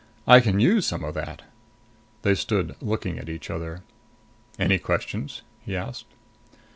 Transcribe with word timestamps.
"I 0.25 0.39
can 0.39 0.59
use 0.59 0.87
some 0.87 1.03
of 1.03 1.13
that." 1.13 1.43
They 2.23 2.33
stood 2.33 2.75
looking 2.81 3.19
at 3.19 3.29
each 3.29 3.51
other. 3.51 3.83
"Any 4.57 4.79
questions?" 4.79 5.43
he 5.63 5.75
asked. 5.75 6.07